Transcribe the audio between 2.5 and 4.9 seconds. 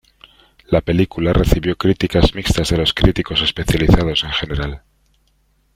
de los críticos especializados en general.